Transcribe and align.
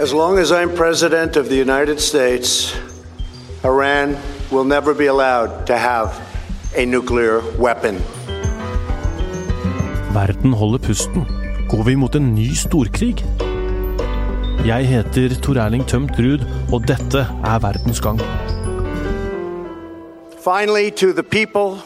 As 0.00 0.14
long 0.14 0.38
as 0.38 0.50
I'm 0.50 0.74
president 0.74 1.36
of 1.36 1.50
the 1.50 1.56
United 1.56 2.00
States, 2.00 2.72
Iran 3.62 4.16
will 4.50 4.64
never 4.64 4.94
be 4.94 5.06
allowed 5.06 5.66
to 5.66 5.76
have 5.76 6.18
a 6.74 6.86
nuclear 6.86 7.42
weapon. 7.58 8.00
Verden 10.14 10.52
holder 10.52 10.78
pusten. 10.78 11.26
Går 11.68 11.82
vi 11.82 11.94
mot 11.94 12.14
en 12.14 12.34
ny 12.34 12.48
storkrig? 12.54 13.24
Jeg 14.66 14.88
heter 14.88 15.36
Tor 15.42 15.60
Erling 15.60 15.84
Tømt 15.88 16.16
Ruud, 16.18 16.48
og 16.72 16.88
dette 16.88 17.26
er 17.44 17.58
Verdens 17.58 18.00
gang. 18.00 18.20
Finally, 20.44 20.90
to 20.90 21.12
the 21.12 21.22
people 21.22 21.82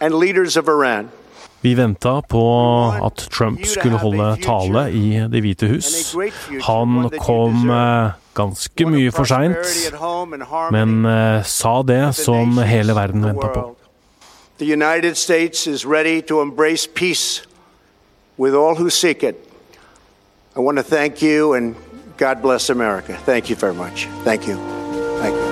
and 0.00 0.14
leaders 0.14 0.56
of 0.56 0.68
Iran. 0.68 1.08
Vi 1.60 1.74
venta 1.76 2.20
på 2.28 2.44
at 3.04 3.28
Trump 3.30 3.66
skulle 3.66 3.98
holde 4.00 4.36
tale 4.42 4.86
i 4.96 5.26
Det 5.28 5.42
hvite 5.44 5.66
hus. 5.66 6.16
Han 6.64 7.10
kom 7.20 7.70
eh, 7.70 8.16
ganske 8.34 8.86
mye 8.88 9.12
for 9.12 9.28
seint, 9.28 9.60
men 10.72 11.04
eh, 11.04 11.44
sa 11.44 11.82
det 11.82 12.14
som 12.16 12.56
hele 12.64 12.96
verden 12.96 13.28
venta 13.28 13.52
på. 13.52 13.66
United 14.60 15.16
States 15.16 15.66
is 15.66 15.86
ready 15.86 16.20
to 16.20 16.42
embrace 16.42 16.86
peace 16.86 17.42
with 18.38 18.54
all 18.54 18.74
who 18.74 18.90
seek 18.90 19.22
it. 19.22 19.36
I 20.56 20.60
want 20.60 20.76
to 20.78 20.82
thank 20.82 21.22
you 21.22 21.54
and 21.54 21.74
God 22.16 22.42
bless 22.42 22.70
America. 22.70 23.16
Thank 23.24 23.48
you 23.48 23.56
very 23.56 23.74
much. 23.74 24.08
Thank 24.24 24.46
you. 24.46 24.56
Thank 25.20 25.34
you. 25.34 25.49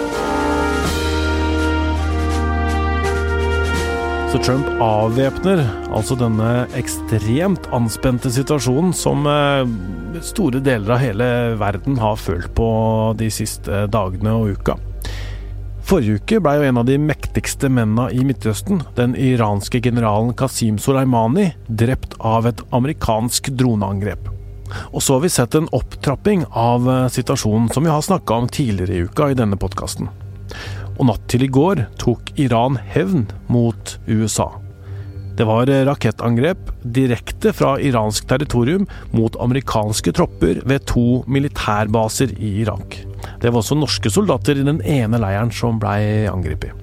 Så 4.29 4.37
Trump 4.45 4.67
avvæpner 4.85 5.63
altså 5.89 6.13
denne 6.21 6.67
ekstremt 6.77 7.65
anspente 7.73 8.29
situasjonen 8.29 8.91
som 8.93 9.25
eh, 9.25 9.71
store 10.21 10.61
deler 10.61 10.93
av 10.93 11.01
hele 11.01 11.29
verden 11.57 11.97
har 11.97 12.19
følt 12.21 12.51
på 12.53 12.67
de 13.17 13.31
siste 13.33 13.87
dagene 13.89 14.35
og 14.37 14.59
uka. 14.59 14.77
Forrige 15.89 16.21
uke 16.21 16.43
ble 16.45 16.55
jo 16.59 16.69
en 16.69 16.83
av 16.83 16.85
de 16.91 16.99
mektigste 17.01 17.73
mennene 17.73 18.11
i 18.13 18.21
Midtøsten, 18.29 18.83
den 19.01 19.17
iranske 19.17 19.81
generalen 19.81 20.35
Qasim 20.37 20.77
Soleimani, 20.77 21.55
drept 21.67 22.19
av 22.21 22.51
et 22.53 22.61
amerikansk 22.69 23.49
droneangrep. 23.57 24.29
Og 24.93 25.01
så 25.01 25.17
har 25.17 25.25
vi 25.25 25.33
sett 25.33 25.57
en 25.57 25.73
opptrapping 25.73 26.45
av 26.53 26.85
eh, 26.85 27.05
situasjonen 27.17 27.73
som 27.73 27.89
vi 27.89 27.97
har 27.97 28.05
snakka 28.05 28.43
om 28.43 28.53
tidligere 28.53 28.93
i 28.93 29.09
uka 29.09 29.33
i 29.33 29.41
denne 29.41 29.57
podkasten. 29.57 30.13
Og 30.99 31.07
natt 31.07 31.29
til 31.31 31.47
i 31.47 31.51
går 31.51 31.85
tok 32.01 32.33
Iran 32.43 32.79
hevn 32.95 33.29
mot 33.51 33.99
USA. 34.09 34.51
Det 35.39 35.47
var 35.47 35.71
rakettangrep 35.87 36.73
direkte 36.83 37.53
fra 37.55 37.77
iransk 37.79 38.27
territorium 38.27 38.89
mot 39.15 39.37
amerikanske 39.39 40.11
tropper 40.19 40.59
ved 40.67 40.89
to 40.91 41.23
militærbaser 41.31 42.33
i 42.35 42.57
Irak. 42.65 42.97
Det 43.39 43.53
var 43.53 43.61
også 43.61 43.79
norske 43.79 44.11
soldater 44.11 44.59
i 44.59 44.67
den 44.67 44.83
ene 44.83 45.21
leiren 45.23 45.55
som 45.55 45.79
blei 45.79 46.27
angrepet. 46.27 46.75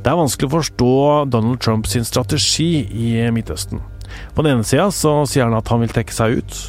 Det 0.00 0.12
er 0.12 0.16
vanskelig 0.16 0.48
å 0.48 0.54
forstå 0.54 0.90
Donald 1.34 1.60
Trumps 1.60 1.98
strategi 2.08 2.86
i 2.88 3.10
Midtøsten. 3.34 3.84
På 4.32 4.40
den 4.40 4.54
ene 4.54 4.64
sida 4.64 4.88
sier 4.94 5.44
han 5.44 5.58
at 5.58 5.68
han 5.68 5.82
vil 5.84 5.92
trekke 5.92 6.14
seg 6.14 6.38
ut. 6.40 6.60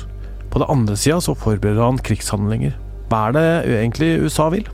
På 0.52 0.60
den 0.60 0.72
andre 0.74 0.98
sida 1.00 1.22
forbereder 1.22 1.86
han 1.86 2.02
krigshandlinger. 2.02 2.76
Hva 3.08 3.30
er 3.30 3.38
det 3.38 3.48
egentlig 3.78 4.18
USA 4.26 4.50
vil? 4.52 4.68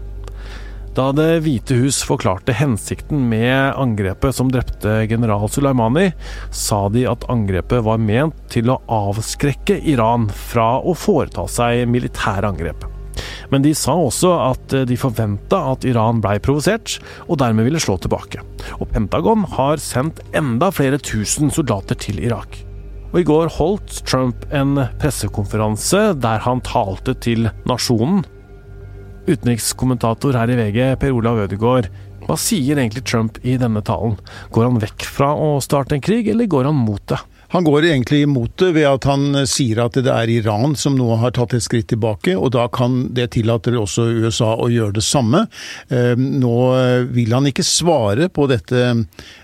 Da 0.94 1.08
Det 1.10 1.40
hvite 1.42 1.74
hus 1.82 2.04
forklarte 2.06 2.54
hensikten 2.54 3.24
med 3.26 3.74
angrepet 3.82 4.36
som 4.38 4.52
drepte 4.54 5.08
general 5.10 5.48
Sulaimani, 5.50 6.12
sa 6.54 6.86
de 6.94 7.08
at 7.10 7.26
angrepet 7.34 7.82
var 7.82 7.98
ment 7.98 8.38
til 8.54 8.70
å 8.70 8.78
avskrekke 8.86 9.80
Iran 9.90 10.28
fra 10.30 10.76
å 10.78 10.94
foreta 10.94 11.48
seg 11.50 11.88
militære 11.90 12.52
angrep. 12.54 12.86
Men 13.50 13.66
de 13.66 13.72
sa 13.78 13.96
også 13.98 14.36
at 14.52 14.76
de 14.86 14.98
forventa 15.02 15.64
at 15.72 15.88
Iran 15.90 16.22
blei 16.22 16.36
provosert, 16.38 17.00
og 17.26 17.42
dermed 17.42 17.66
ville 17.66 17.82
slå 17.82 17.98
tilbake. 17.98 18.46
Og 18.78 18.86
Pentagon 18.94 19.48
har 19.58 19.82
sendt 19.82 20.22
enda 20.38 20.70
flere 20.70 21.02
tusen 21.02 21.50
soldater 21.54 21.98
til 21.98 22.22
Irak. 22.22 22.60
Og 23.14 23.20
I 23.22 23.28
går 23.30 23.50
holdt 23.58 24.00
Trump 24.10 24.46
en 24.54 24.78
pressekonferanse 25.02 26.12
der 26.22 26.46
han 26.46 26.62
talte 26.66 27.18
til 27.18 27.50
nasjonen 27.70 28.22
Utenrikskommentator 29.24 30.36
her 30.36 30.52
i 30.52 30.58
VG, 30.60 30.80
Per 31.00 31.14
Olav 31.16 31.46
Ødegaard. 31.46 31.88
Hva 32.24 32.36
sier 32.40 32.80
egentlig 32.80 33.06
Trump 33.08 33.38
i 33.44 33.56
denne 33.60 33.84
talen? 33.86 34.18
Går 34.52 34.68
han 34.68 34.82
vekk 34.84 35.06
fra 35.08 35.32
å 35.36 35.56
starte 35.64 35.96
en 35.98 36.04
krig, 36.04 36.28
eller 36.32 36.50
går 36.52 36.68
han 36.70 36.82
mot 36.84 37.04
det? 37.12 37.20
Han 37.54 37.64
går 37.64 37.86
egentlig 37.86 38.24
imot 38.26 38.58
det 38.58 38.72
ved 38.74 38.88
at 38.90 39.06
han 39.06 39.44
sier 39.50 39.84
at 39.84 39.94
det 39.94 40.10
er 40.10 40.32
Iran 40.34 40.74
som 40.80 40.96
nå 40.98 41.20
har 41.22 41.36
tatt 41.38 41.54
et 41.54 41.62
skritt 41.62 41.92
tilbake, 41.92 42.34
og 42.34 42.50
da 42.56 42.66
kan 42.74 43.14
det 43.14 43.30
tillater 43.36 43.78
også 43.78 44.08
USA 44.24 44.56
å 44.58 44.72
gjøre 44.74 44.98
det 44.98 45.06
samme. 45.06 45.46
Eh, 45.94 46.18
nå 46.18 46.56
vil 47.14 47.36
han 47.38 47.50
ikke 47.50 47.66
svare 47.68 48.32
på 48.34 48.48
dette 48.50 48.96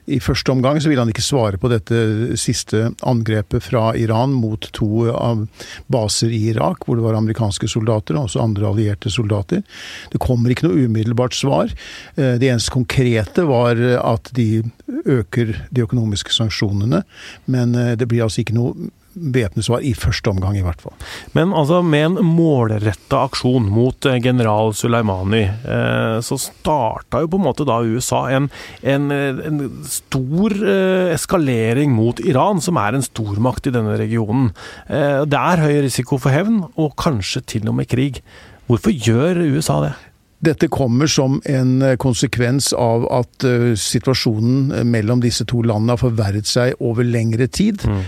i 0.09 0.17
første 0.23 0.51
omgang 0.51 0.79
så 0.81 0.89
vil 0.89 0.99
han 1.01 1.11
ikke 1.11 1.23
svare 1.23 1.59
på 1.61 1.69
dette 1.71 1.99
siste 2.39 2.89
angrepet 3.05 3.63
fra 3.63 3.91
Iran 3.97 4.33
mot 4.33 4.65
to 4.75 5.05
av 5.13 5.45
baser 5.91 6.33
i 6.33 6.41
Irak, 6.53 6.85
hvor 6.85 6.97
det 6.97 7.05
var 7.05 7.17
amerikanske 7.19 7.69
soldater 7.69 8.17
og 8.17 8.27
også 8.27 8.41
andre 8.43 8.69
allierte 8.71 9.11
soldater. 9.13 9.61
Det 10.09 10.21
kommer 10.23 10.53
ikke 10.53 10.67
noe 10.67 10.87
umiddelbart 10.87 11.37
svar. 11.37 11.73
Eh, 12.15 12.37
det 12.41 12.49
eneste 12.49 12.73
konkrete 12.73 13.45
var 13.49 13.79
at 13.99 14.31
de 14.37 14.63
øker 15.05 15.53
de 15.69 15.85
økonomiske 15.85 16.33
sanksjonene, 16.33 17.03
men 17.45 17.77
eh, 17.77 17.93
det 17.99 18.09
blir 18.09 18.25
altså 18.25 18.43
ikke 18.43 18.57
noe 18.57 18.89
væpnet 19.19 19.65
svar, 19.65 19.81
i 19.83 19.91
første 19.97 20.31
omgang 20.31 20.57
i 20.57 20.63
hvert 20.63 20.81
fall. 20.83 20.93
Men 21.35 21.53
altså, 21.57 21.81
med 21.83 22.05
en 22.05 22.29
målretta 22.35 23.23
aksjon 23.25 23.67
mot 23.71 24.07
eh, 24.07 24.19
general 24.23 24.73
Sulaimani, 24.77 25.43
eh, 25.49 26.17
så 26.25 26.37
starta 26.39 27.23
jo 27.23 27.31
på 27.31 27.39
en 27.39 27.47
måte 27.47 27.67
da 27.67 27.79
USA 27.83 28.21
en, 28.35 28.49
en, 28.81 29.09
en 29.11 29.63
stor 29.89 30.55
eh, 30.59 31.13
eskalering 31.15 31.95
mot 31.95 32.21
Iran, 32.23 32.61
som 32.63 32.79
er 32.79 32.95
en 32.95 33.05
stormakt 33.05 33.69
i 33.69 33.73
denne 33.75 33.97
regionen. 33.99 34.51
Det 34.89 35.39
er 35.39 35.63
høy 35.63 35.81
risiko 35.85 36.19
for 36.21 36.33
hevn, 36.33 36.61
og 36.79 36.95
kanskje 36.99 37.43
til 37.55 37.67
og 37.69 37.77
med 37.79 37.89
krig. 37.91 38.21
Hvorfor 38.69 38.93
gjør 38.93 39.41
USA 39.57 39.79
det? 39.87 39.95
Dette 40.39 40.69
kommer 40.71 41.07
som 41.07 41.41
en 41.45 41.81
eh, 41.81 41.95
konsekvens 41.99 42.71
av 42.73 43.03
at 43.11 43.43
uh, 43.43 43.73
situasjonen 43.75 44.71
eh, 44.71 44.85
mellom 44.87 45.19
disse 45.23 45.43
to 45.49 45.59
landene 45.67 45.97
har 45.97 45.99
forverret 45.99 46.47
seg 46.47 46.79
over 46.79 47.03
lengre 47.03 47.49
tid. 47.51 47.83
Mm. 47.83 48.03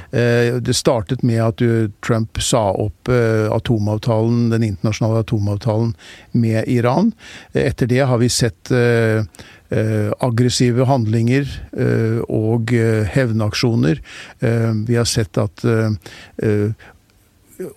Det 0.63 0.75
startet 0.75 1.23
med 1.27 1.41
at 1.43 1.61
Trump 2.05 2.39
sa 2.43 2.61
opp 2.71 3.09
atomavtalen, 3.09 4.49
den 4.51 4.63
internasjonale 4.65 5.23
atomavtalen 5.25 5.91
med 6.31 6.67
Iran. 6.71 7.11
Etter 7.53 7.89
det 7.89 8.01
har 8.07 8.21
vi 8.21 8.29
sett 8.31 8.71
aggressive 10.27 10.87
handlinger 10.89 11.47
og 12.27 12.73
hevnaksjoner. 13.15 14.01
Vi 14.41 14.99
har 14.99 15.09
sett 15.09 15.39
at 15.41 15.65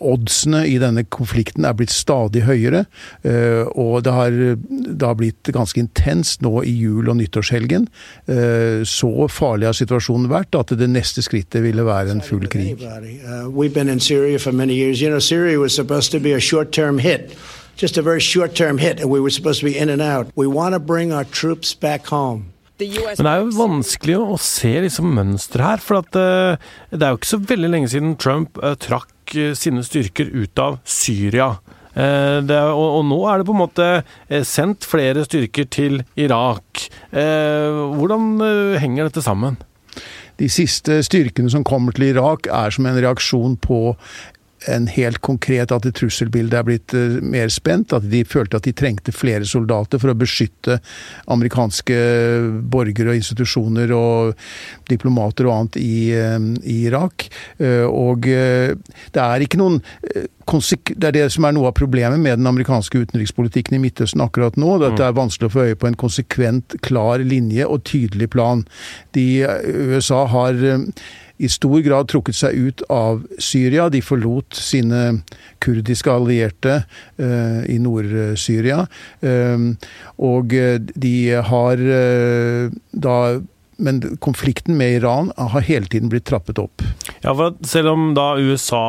oddsene 0.00 0.64
i 0.68 0.76
denne 0.82 1.04
konflikten 1.12 1.66
er 1.66 1.76
blitt 1.78 1.92
stadig 1.94 2.44
høyere. 2.46 2.84
Eh, 3.26 3.64
og 3.74 4.04
det 4.06 4.14
har, 4.14 4.38
det 4.58 5.04
har 5.04 5.18
blitt 5.18 5.50
ganske 5.54 5.80
intenst 5.80 6.44
nå 6.44 6.62
i 6.64 6.74
jul- 6.74 7.10
og 7.10 7.18
nyttårshelgen. 7.20 7.88
Eh, 8.26 8.84
så 8.88 9.28
farlig 9.32 9.70
har 9.70 9.78
situasjonen 9.78 10.30
vært 10.32 10.56
at 10.58 10.74
det 10.78 10.90
neste 10.90 11.24
skrittet 11.24 11.64
ville 11.64 11.86
være 11.86 12.14
en 12.14 12.24
full 12.24 12.48
krig. 12.48 12.74
Just 17.76 17.98
a 17.98 18.02
very 18.02 18.20
short 18.20 18.54
term 18.54 18.78
hit, 18.78 19.00
and 19.00 19.10
we 19.10 19.18
were 19.18 19.30
supposed 19.30 19.58
to 19.58 19.66
be 19.66 19.76
in 19.76 19.88
and 19.88 20.00
out. 20.00 20.28
We 20.36 20.46
want 20.46 20.74
to 20.74 20.78
bring 20.78 21.12
our 21.12 21.24
troops 21.24 21.74
back 21.74 22.06
home. 22.06 22.54
Men 22.78 22.90
det 22.90 23.30
er 23.30 23.38
jo 23.38 23.50
vanskelig 23.54 24.16
å 24.18 24.38
se 24.42 24.72
liksom 24.82 25.12
mønsteret 25.14 25.64
her. 25.68 25.82
For 25.82 26.00
at, 26.02 26.16
uh, 26.18 26.72
det 26.90 27.06
er 27.06 27.14
jo 27.14 27.20
ikke 27.20 27.30
så 27.30 27.38
veldig 27.52 27.70
lenge 27.70 27.90
siden 27.92 28.16
Trump 28.18 28.58
uh, 28.58 28.74
trakk 29.24 29.36
Eh, 29.36 29.54
sine 29.54 29.82
styrker 29.82 30.26
ut 30.32 30.58
av 30.58 30.78
Syria. 30.84 31.58
Eh, 31.94 32.42
det, 32.42 32.58
og, 32.58 33.00
og, 33.00 33.04
nå 33.06 33.20
er 33.28 33.38
det 33.38 33.46
på 33.46 33.54
en 33.54 33.62
måte 33.62 34.04
eh, 34.28 34.42
sendt 34.44 34.84
flere 34.84 35.24
styrker 35.24 35.64
til 35.70 36.04
Irak. 36.16 36.90
hvordan 37.14 38.40
henger 38.80 39.06
dette 39.06 39.22
sammen? 39.22 39.56
De 40.38 40.48
siste 40.48 41.02
styrkene 41.06 41.48
som 41.48 41.62
kommer 41.64 41.92
til 41.92 42.10
Irak, 42.10 42.46
er 42.46 42.70
som 42.70 42.86
en 42.86 42.98
reaksjon 42.98 43.56
på 43.56 43.94
en 44.70 44.88
helt 44.90 45.20
konkret 45.24 45.72
at 45.74 45.88
trusselbildet 45.98 46.58
er 46.58 46.66
blitt 46.66 46.94
uh, 46.96 47.18
mer 47.24 47.52
spent. 47.52 47.94
At 47.96 48.06
de 48.10 48.24
følte 48.28 48.60
at 48.60 48.68
de 48.68 48.74
trengte 48.76 49.14
flere 49.14 49.46
soldater 49.48 50.00
for 50.02 50.12
å 50.12 50.18
beskytte 50.18 50.78
amerikanske 51.32 51.98
borgere 52.72 53.12
og 53.12 53.20
institusjoner 53.20 53.94
og 53.96 54.34
diplomater 54.90 55.48
og 55.48 55.56
annet 55.56 55.80
i, 55.82 55.96
uh, 56.16 56.38
i 56.62 56.78
Irak. 56.88 57.28
Uh, 57.60 57.86
og 57.88 58.24
det 58.24 59.20
er 59.20 59.44
ikke 59.44 59.60
noen 59.60 59.80
det 60.44 61.08
er 61.08 61.16
det 61.16 61.24
som 61.32 61.46
er 61.48 61.56
noe 61.56 61.70
av 61.70 61.76
problemet 61.78 62.20
med 62.20 62.38
den 62.38 62.46
amerikanske 62.50 63.04
utenrikspolitikken 63.06 63.78
i 63.78 63.82
Midtøsten 63.82 64.22
akkurat 64.24 64.58
nå. 64.60 64.76
At 64.82 64.98
det 65.00 65.08
er 65.08 65.16
vanskelig 65.16 65.50
å 65.50 65.54
få 65.54 65.66
øye 65.70 65.80
på 65.80 65.90
en 65.90 65.98
konsekvent, 65.98 66.78
klar 66.84 67.24
linje 67.24 67.66
og 67.66 67.84
tydelig 67.88 68.30
plan. 68.34 68.64
De, 69.16 69.44
USA 69.90 70.24
har 70.30 70.60
i 71.42 71.48
stor 71.50 71.80
grad 71.82 72.08
trukket 72.10 72.36
seg 72.38 72.58
ut 72.68 72.84
av 72.92 73.24
Syria. 73.42 73.88
De 73.90 74.02
forlot 74.04 74.54
sine 74.54 75.00
kurdiske 75.64 76.12
allierte 76.12 76.76
uh, 76.84 77.62
i 77.70 77.80
Nord-Syria. 77.82 78.84
Uh, 79.24 79.72
og 80.22 80.54
de 80.94 81.16
har 81.48 81.82
uh, 81.82 82.70
da 82.92 83.18
men 83.76 84.00
konflikten 84.24 84.76
med 84.78 85.00
Iran 85.00 85.30
har 85.36 85.64
hele 85.66 85.86
tiden 85.90 86.10
blitt 86.12 86.26
trappet 86.28 86.58
opp. 86.62 86.82
Ja, 87.24 87.34
for 87.34 87.54
Selv 87.64 87.94
om 87.94 88.12
da 88.16 88.34
USA 88.36 88.82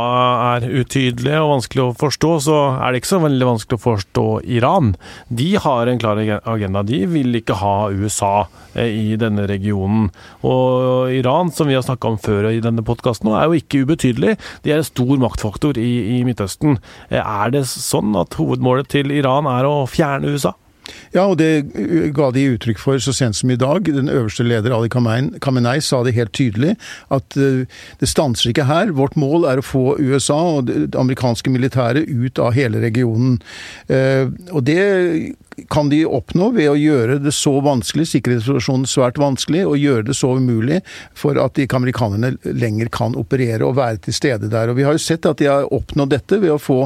er 0.56 0.68
utydelig 0.68 1.36
og 1.40 1.52
vanskelig 1.54 1.84
å 1.84 1.96
forstå, 2.00 2.32
så 2.48 2.58
er 2.76 2.92
det 2.92 3.02
ikke 3.02 3.14
så 3.14 3.22
veldig 3.24 3.50
vanskelig 3.50 3.80
å 3.80 3.84
forstå 3.86 4.26
Iran. 4.58 4.94
De 5.30 5.50
har 5.62 5.88
en 5.88 6.02
klar 6.02 6.20
agenda. 6.20 6.84
De 6.86 7.04
vil 7.10 7.40
ikke 7.40 7.60
ha 7.62 7.76
USA 7.94 8.48
eh, 8.74 8.90
i 8.90 9.16
denne 9.20 9.48
regionen. 9.50 10.10
Og 10.46 11.14
Iran, 11.16 11.54
som 11.56 11.70
vi 11.72 11.78
har 11.78 11.86
snakka 11.86 12.12
om 12.12 12.20
før 12.22 12.50
i 12.52 12.62
denne 12.64 12.86
podkasten, 12.86 13.32
er 13.32 13.48
jo 13.48 13.62
ikke 13.62 13.86
ubetydelig. 13.86 14.36
De 14.66 14.74
er 14.74 14.82
en 14.82 14.88
stor 14.88 15.16
maktfaktor 15.22 15.80
i, 15.82 16.20
i 16.20 16.22
Midtøsten. 16.28 16.80
Eh, 17.10 17.22
er 17.22 17.56
det 17.56 17.66
sånn 17.72 18.16
at 18.20 18.38
hovedmålet 18.40 18.92
til 18.98 19.16
Iran 19.16 19.50
er 19.50 19.70
å 19.70 19.88
fjerne 19.90 20.36
USA? 20.36 20.56
Ja, 21.15 21.25
og 21.27 21.38
det 21.39 21.65
ga 22.15 22.30
de 22.36 22.47
uttrykk 22.56 22.81
for 22.81 23.01
så 23.01 23.13
sent 23.15 23.38
som 23.39 23.51
i 23.53 23.59
dag. 23.59 23.88
Den 23.88 24.12
øverste 24.12 24.45
leder 24.47 24.75
Ali 24.75 24.89
Khamenei 24.92 25.77
sa 25.83 26.01
det 26.06 26.15
helt 26.18 26.33
tydelig, 26.36 26.75
at 27.13 27.38
uh, 27.39 27.63
det 28.01 28.12
stanser 28.12 28.51
ikke 28.51 28.68
her. 28.69 28.94
Vårt 28.97 29.18
mål 29.19 29.47
er 29.50 29.62
å 29.62 29.65
få 29.65 29.86
USA 30.01 30.39
og 30.57 30.69
det 30.69 30.95
amerikanske 31.00 31.51
militæret 31.53 32.09
ut 32.09 32.42
av 32.42 32.56
hele 32.57 32.83
regionen. 32.83 33.39
Uh, 33.89 34.31
og 34.51 34.65
det 34.68 35.36
kan 35.71 35.89
de 35.89 36.01
oppnå 36.06 36.50
ved 36.56 36.69
å 36.69 36.77
gjøre 36.77 37.19
det 37.24 37.31
så 37.36 37.53
vanskelig, 37.63 38.09
sikkerhetssituasjonen 38.12 38.88
svært 38.89 39.19
vanskelig, 39.21 39.63
og 39.69 39.80
gjøre 39.80 40.09
det 40.09 40.18
så 40.18 40.33
umulig 40.36 40.81
for 41.15 41.39
at 41.41 41.59
ikke 41.62 41.80
amerikanerne 41.80 42.36
lenger 42.44 42.91
kan 42.94 43.15
operere 43.19 43.63
og 43.68 43.77
være 43.80 44.03
til 44.07 44.18
stede 44.18 44.51
der. 44.51 44.71
Og 44.71 44.80
Vi 44.80 44.88
har 44.88 44.98
jo 44.98 45.06
sett 45.06 45.25
at 45.30 45.39
de 45.39 45.50
har 45.51 45.71
oppnådd 45.74 46.12
dette 46.12 46.41
ved 46.44 46.56
å 46.56 46.62
få 46.62 46.83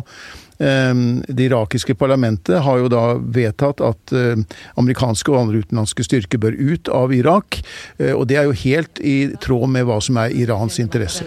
det 0.60 1.44
irakiske 1.46 1.96
parlamentet 1.96 2.60
har 2.66 2.82
jo 2.82 2.90
da 2.92 3.04
vedtatt 3.16 3.80
at 3.80 4.14
eh, 4.16 4.42
amerikanske 4.80 5.32
og 5.32 5.46
andre 5.46 5.62
utenlandske 5.64 6.04
styrker 6.04 6.42
bør 6.44 6.58
ut 6.58 6.92
av 6.92 7.14
Irak. 7.16 7.62
Eh, 7.98 8.12
og 8.12 8.28
det 8.28 8.42
er 8.42 8.50
jo 8.50 8.58
helt 8.66 9.00
i 9.00 9.32
tråd 9.40 9.72
med 9.72 9.88
hva 9.88 10.02
som 10.04 10.20
er 10.20 10.36
Irans 10.36 10.80
interesse. 10.84 11.24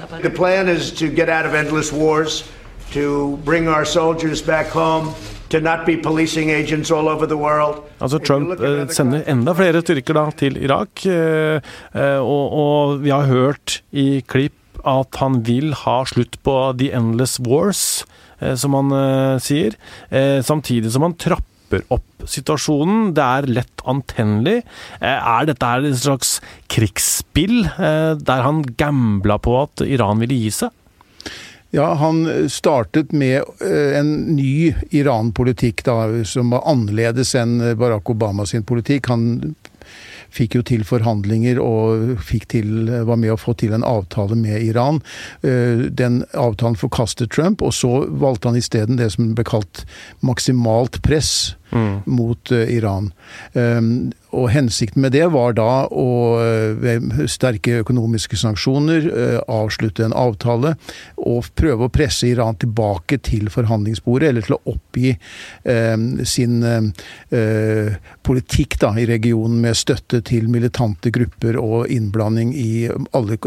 To 2.93 3.39
bring 3.43 3.69
our 3.69 3.87
soldiers 3.87 4.43
back 4.43 4.69
home, 4.69 5.15
to 5.49 5.61
not 5.61 5.87
be 5.87 5.97
policing 5.97 6.51
agents 6.51 6.91
all 6.93 7.09
over 7.09 7.25
the 7.25 7.39
world. 7.39 7.81
Altså 8.05 8.19
Trump 8.19 8.61
eh, 8.61 8.85
sender 8.93 9.25
enda 9.33 9.55
flere 9.57 9.81
styrker 9.81 10.19
da 10.19 10.27
til 10.37 10.59
Irak, 10.61 11.07
og, 11.09 12.53
og 12.53 13.01
vi 13.01 13.09
har 13.09 13.25
hørt 13.33 13.81
i 13.97 14.21
klipp 14.29 14.62
at 14.89 15.21
han 15.23 15.43
vil 15.47 15.73
ha 15.85 16.03
slutt 16.09 16.39
på 16.47 16.57
The 16.79 16.93
Endless 16.97 17.39
Wars. 17.43 18.03
Eh, 18.43 18.57
som 18.59 18.77
han 18.79 18.93
eh, 18.97 19.39
sier. 19.43 19.79
Eh, 20.11 20.41
samtidig 20.45 20.93
som 20.93 21.07
han 21.07 21.17
trapper 21.21 21.85
opp 21.95 22.27
situasjonen. 22.29 23.13
Det 23.17 23.25
er 23.25 23.51
lett 23.61 23.85
antennelig. 23.89 24.61
Er 25.01 25.49
dette 25.49 25.71
et 25.81 25.97
slags 25.99 26.37
krigsspill, 26.71 27.65
der 27.73 28.45
han 28.45 28.61
gambla 28.79 29.39
på 29.43 29.57
at 29.63 29.83
Iran 29.87 30.21
ville 30.21 30.37
gi 30.37 30.53
seg? 30.53 30.71
Ja, 31.73 31.95
Han 31.97 32.27
startet 32.53 33.15
med 33.17 33.49
en 33.65 34.37
ny 34.37 34.75
Iran-politikk 34.93 35.81
som 36.29 36.53
var 36.53 36.69
annerledes 36.69 37.33
enn 37.41 37.57
Barack 37.81 38.13
Obama 38.13 38.45
sin 38.47 38.69
politikk. 38.69 39.09
Han 39.09 39.57
fikk 40.33 40.57
jo 40.59 40.65
til 40.67 40.85
forhandlinger 40.89 41.61
og 41.63 42.19
til, 42.53 42.91
var 43.07 43.21
med 43.21 43.35
å 43.35 43.41
få 43.41 43.55
til 43.61 43.75
en 43.77 43.87
avtale 43.87 44.37
med 44.39 44.63
Iran. 44.65 45.01
Eh, 45.43 45.89
den 45.93 46.23
avtalen 46.33 46.79
forkastet 46.79 47.33
Trump, 47.33 47.63
og 47.63 47.75
så 47.77 48.05
valgte 48.09 48.51
han 48.51 48.61
isteden 48.61 49.01
det 49.01 49.13
som 49.15 49.35
ble 49.37 49.47
kalt 49.49 49.85
maksimalt 50.25 51.03
press 51.05 51.55
mm. 51.73 52.03
mot 52.05 52.53
uh, 52.53 52.65
Iran. 52.71 53.13
Um, 53.53 54.13
og 54.33 54.49
hensikten 54.49 55.03
med 55.05 55.13
det 55.13 55.27
var 55.35 55.53
da 55.59 55.85
å 55.93 56.07
eh, 56.41 56.71
ved 56.81 57.27
sterke 57.29 57.83
økonomiske 57.83 58.39
sanksjoner 58.41 59.05
uh, 59.13 59.41
avslutte 59.45 60.07
en 60.07 60.15
avtale 60.17 60.71
og 61.21 61.51
prøve 61.59 61.85
å 61.85 61.93
presse 61.93 62.31
Iran 62.31 62.57
tilbake 62.57 63.19
til 63.21 63.51
forhandlingsbordet, 63.53 64.31
eller 64.31 64.47
til 64.47 64.57
å 64.57 64.73
oppgi 64.73 65.13
um, 65.69 66.07
sin 66.25 66.65
politikk 68.25 68.79
da, 68.81 68.93
i 68.99 69.05
regionen 69.09 69.61
med 69.63 69.77
støtte 69.77 70.23
til 70.27 70.49
militante 70.53 71.13
grupper 71.15 71.59
og 71.61 71.91
innblanding 71.93 72.53
i 72.57 72.89
alle 73.17 73.39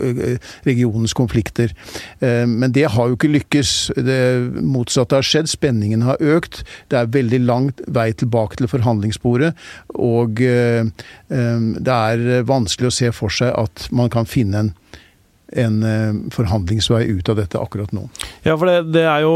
regionens 0.66 1.14
konflikter. 1.18 1.74
Men 2.22 2.74
det 2.76 2.88
har 2.96 3.10
jo 3.10 3.18
ikke 3.18 3.32
lykkes. 3.32 3.74
Det 3.96 4.20
motsatte 4.64 5.20
har 5.20 5.28
skjedd. 5.28 5.50
Spenningen 5.52 6.06
har 6.08 6.22
økt. 6.22 6.64
Det 6.92 7.00
er 7.00 7.14
veldig 7.16 7.42
langt 7.46 7.84
vei 7.88 8.10
tilbake 8.20 8.60
til 8.60 8.70
forhandlingsbordet. 8.72 9.54
Og 9.96 10.42
eh, 10.44 10.86
eh, 11.30 11.68
det 11.76 12.00
er 12.12 12.48
vanskelig 12.48 12.92
å 12.92 12.98
se 13.00 13.12
for 13.16 13.34
seg 13.34 13.54
at 13.56 13.90
man 13.96 14.12
kan 14.14 14.30
finne 14.30 14.66
en 14.66 14.74
en 15.56 15.76
eh, 15.86 16.16
forhandlingsvei 16.34 17.04
ut 17.16 17.30
av 17.30 17.38
dette 17.38 17.60
akkurat 17.62 17.92
nå. 17.94 18.08
Ja, 18.44 18.56
for 18.58 18.66
det, 18.66 18.90
det 18.96 19.04
er 19.06 19.22
jo 19.24 19.36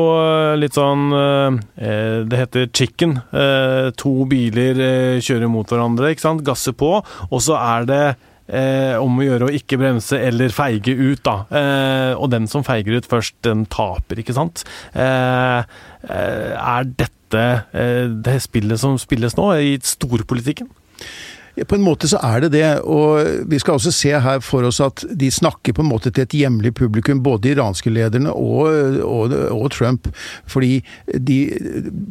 litt 0.58 0.74
sånn 0.76 1.14
Det 1.14 2.40
heter 2.40 2.66
chicken. 2.74 3.14
To 4.02 4.14
biler 4.28 4.82
kjører 5.24 5.48
mot 5.54 5.70
hverandre, 5.70 6.10
ikke 6.12 6.26
sant. 6.26 6.44
Gasser 6.44 6.74
på, 6.76 6.90
og 7.30 7.44
så 7.46 7.56
er 7.62 7.88
det 7.88 8.02
om 9.00 9.22
å 9.22 9.24
gjøre 9.28 9.46
å 9.48 9.54
ikke 9.54 9.78
bremse 9.78 10.18
eller 10.18 10.50
feige 10.50 10.98
ut, 10.98 11.22
da. 11.24 11.46
Og 12.18 12.28
den 12.34 12.50
som 12.50 12.66
feiger 12.66 12.98
ut 12.98 13.08
først, 13.08 13.38
den 13.46 13.68
taper, 13.70 14.20
ikke 14.20 14.36
sant. 14.36 14.66
Er 14.98 15.70
dette 16.90 17.19
dette 17.30 17.78
eh, 17.78 18.10
det 18.10 18.42
spillet 18.42 18.80
som 18.82 18.98
spilles 18.98 19.36
nå, 19.38 19.52
i 19.54 19.78
storpolitikken? 19.84 20.70
På 21.68 21.76
en 21.76 21.84
måte 21.84 22.08
så 22.10 22.20
er 22.24 22.46
det 22.46 22.52
det, 22.54 22.68
og 22.88 23.48
vi 23.50 23.60
skal 23.62 23.78
også 23.78 23.92
se 23.94 24.12
her 24.22 24.40
for 24.44 24.68
oss 24.68 24.80
at 24.84 25.04
de 25.10 25.30
snakker 25.34 25.76
på 25.76 25.84
en 25.84 25.90
måte 25.90 26.12
til 26.14 26.26
et 26.26 26.36
hjemlig 26.42 26.74
publikum, 26.78 27.22
både 27.24 27.44
de 27.48 27.54
iranske 27.56 27.92
lederne 27.92 28.32
og, 28.32 28.70
og, 29.04 29.34
og, 29.34 29.68
Trump. 29.74 30.08
Fordi 30.50 30.80
de 31.28 31.38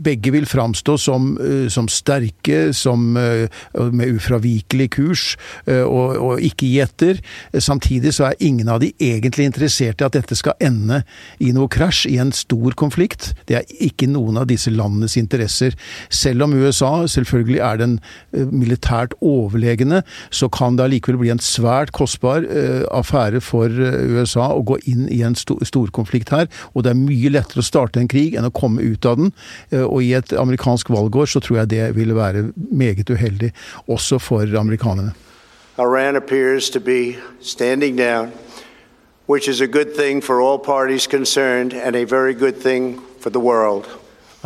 begge 0.04 0.32
vil 0.34 0.46
framstå 0.46 0.96
som, 1.00 1.30
som 1.72 1.88
sterke, 1.90 2.72
som 2.76 3.12
med 3.12 4.14
ufravikelig 4.14 4.90
kurs, 4.96 5.24
og, 5.66 6.16
og 6.16 6.44
ikke 6.44 6.70
gjetter. 6.74 7.22
Samtidig 7.54 8.14
så 8.16 8.28
er 8.28 8.44
ingen 8.44 8.68
av 8.68 8.82
de 8.82 8.92
egentlig 8.98 9.48
interessert 9.48 10.02
i 10.02 10.08
at 10.08 10.16
dette 10.16 10.38
skal 10.38 10.58
ende 10.62 11.02
i 11.42 11.52
noe 11.56 11.70
krasj, 11.72 12.06
i 12.12 12.18
en 12.22 12.32
stor 12.34 12.76
konflikt. 12.78 13.32
Det 13.48 13.60
er 13.60 13.76
ikke 13.84 14.10
noen 14.10 14.40
av 14.40 14.48
disse 14.50 14.72
landenes 14.74 15.18
interesser. 15.20 15.76
Selv 16.12 16.46
om 16.46 16.56
USA 16.58 16.92
selvfølgelig 17.10 17.62
er 17.64 17.82
den 17.82 17.98
militært 18.34 19.16
overlegne 19.18 19.37
overlegne, 19.38 20.02
så 20.30 20.48
kan 20.52 20.76
det 20.78 20.86
allikevel 20.86 21.20
bli 21.22 21.32
en 21.34 21.42
svært 21.42 21.92
kostbar 21.96 22.46
uh, 22.46 22.84
affære 22.94 23.42
for 23.44 23.70
uh, 23.72 24.00
USA 24.14 24.50
å 24.54 24.64
gå 24.66 24.78
inn 24.90 25.06
i 25.12 25.22
en 25.26 25.36
sto 25.38 25.58
storkonflikt 25.66 26.32
her. 26.34 26.50
Og 26.74 26.84
det 26.84 26.92
er 26.92 27.00
mye 27.00 27.32
lettere 27.32 27.62
å 27.62 27.68
starte 27.68 28.02
en 28.02 28.10
krig 28.10 28.36
enn 28.38 28.48
å 28.48 28.54
komme 28.54 28.84
ut 28.84 29.08
av 29.08 29.20
den. 29.20 29.32
Uh, 29.72 29.84
og 29.86 30.02
i 30.06 30.12
et 30.18 30.34
amerikansk 30.36 30.90
valgår 30.94 31.30
så 31.30 31.42
tror 31.44 31.62
jeg 31.62 31.72
det 31.74 31.86
ville 31.98 32.16
være 32.18 32.48
meget 32.54 33.10
uheldig, 33.10 33.52
også 33.86 34.20
for 34.22 34.58
amerikanerne. 34.58 35.14
Iran 35.78 36.16
appears 36.16 36.70
to 36.70 36.80
be 36.80 37.18
standing 37.40 37.94
down, 37.96 38.32
which 39.26 39.48
is 39.48 39.60
a 39.60 39.68
good 39.68 39.94
thing 39.94 40.20
for 40.20 40.40
all 40.40 40.58
parties 40.58 41.06
concerned 41.06 41.72
and 41.72 41.94
a 41.94 42.04
very 42.04 42.34
good 42.34 42.56
thing 42.60 43.00
for 43.20 43.30
the 43.30 43.38
world. 43.38 43.86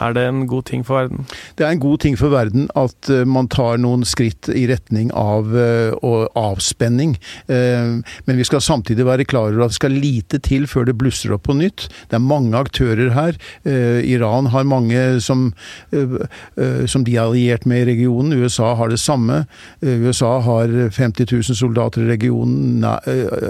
Er 0.01 0.15
det 0.17 0.23
en 0.25 0.47
god 0.49 0.65
ting 0.71 0.85
for 0.87 0.97
verden? 1.03 1.27
Det 1.59 1.67
er 1.67 1.75
en 1.75 1.83
god 1.83 1.99
ting 2.01 2.15
for 2.17 2.33
verden 2.33 2.69
at 2.79 3.11
uh, 3.13 3.27
man 3.29 3.49
tar 3.53 3.77
noen 3.83 4.07
skritt 4.09 4.49
i 4.49 4.65
retning 4.71 5.11
av 5.13 5.53
uh, 5.53 5.93
avspenning. 6.39 7.19
Uh, 7.51 8.01
men 8.25 8.41
vi 8.41 8.47
skal 8.49 8.65
samtidig 8.65 9.05
være 9.05 9.27
klar 9.29 9.53
over 9.53 9.67
at 9.67 9.75
det 9.75 9.81
skal 9.81 9.93
lite 9.93 10.41
til 10.41 10.65
før 10.71 10.89
det 10.89 10.97
blusser 11.01 11.35
opp 11.37 11.45
på 11.49 11.57
nytt. 11.59 11.91
Det 12.09 12.17
er 12.17 12.25
mange 12.25 12.57
aktører 12.57 13.13
her. 13.13 13.37
Iran 13.67 14.49
har 14.53 14.65
mange 14.69 14.99
som, 15.25 15.49
som 15.91 17.05
de 17.05 17.15
er 17.17 17.25
alliert 17.25 17.65
med 17.69 17.83
i 17.83 17.89
regionen. 17.93 18.33
USA 18.39 18.73
har 18.79 18.93
det 18.93 19.01
samme. 19.01 19.43
USA 19.83 20.39
har 20.45 20.73
50 20.95 21.27
000 21.33 21.59
soldater 21.59 22.05
i 22.05 22.11
regionen. 22.13 22.85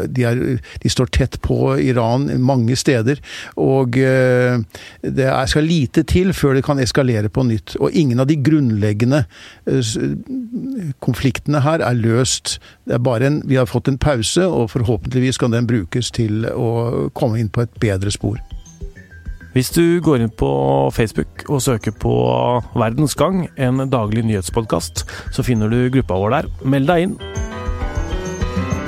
De, 0.09 0.25
er, 0.27 0.43
de 0.83 0.93
står 0.93 1.13
tett 1.15 1.39
på 1.45 1.75
Iran 1.83 2.29
mange 2.43 2.77
steder. 2.79 3.21
Og 3.61 3.99
det 3.99 5.31
skal 5.53 5.69
lite 5.69 6.07
til 6.09 6.32
før 6.37 6.57
det 6.59 6.65
kan 6.67 6.81
eskalere 6.83 7.31
på 7.33 7.45
nytt. 7.49 7.77
Og 7.81 7.95
ingen 7.97 8.23
av 8.23 8.29
de 8.31 8.39
grunnleggende 8.43 9.25
eh, 9.67 9.93
konfliktene 11.05 11.63
her 11.65 11.85
er 11.85 11.99
løst. 11.99 12.59
Det 12.89 12.97
er 12.99 13.05
bare 13.05 13.29
en, 13.29 13.43
vi 13.49 13.61
har 13.61 13.71
fått 13.71 13.91
en 13.91 14.01
pause, 14.01 14.47
og 14.47 14.71
forhåpentligvis 14.75 15.41
kan 15.41 15.55
den 15.55 15.69
brukes 15.71 16.11
til 16.15 16.47
å 16.53 17.11
komme 17.15 17.41
inn 17.41 17.53
på 17.53 17.65
et 17.67 17.79
bedre 17.83 18.13
spor. 18.15 18.41
Hvis 19.53 19.69
du 19.75 20.01
går 20.01 20.23
inn 20.25 20.33
på 20.33 20.49
Facebook 20.97 21.45
og 21.53 21.61
søker 21.61 21.93
på 21.93 22.15
Verdens 22.73 23.15
Gang, 23.21 23.45
en 23.61 23.85
daglig 23.93 24.25
nyhetspodkast, 24.25 25.05
så 25.33 25.45
finner 25.45 25.69
du 25.69 25.91
gruppa 25.93 26.17
vår 26.17 26.39
der. 26.39 26.53
Meld 26.65 26.89
deg 26.89 27.09
inn. 27.11 27.42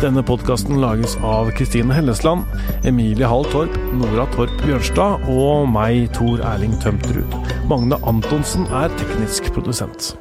Denne 0.03 0.23
podkasten 0.27 0.81
lages 0.83 1.15
av 1.23 1.51
Kristine 1.57 1.95
Hellesland, 1.95 2.45
Emilie 2.85 3.29
Hall 3.31 3.47
Torp, 3.53 3.77
Nora 3.95 4.27
Torp 4.35 4.53
Bjørnstad 4.65 5.29
og 5.31 5.69
meg, 5.71 6.09
Tor 6.17 6.43
Erling 6.55 6.75
Tømterud. 6.83 7.39
Magne 7.71 8.01
Antonsen 8.03 8.67
er 8.75 8.93
teknisk 8.99 9.53
produsent. 9.55 10.15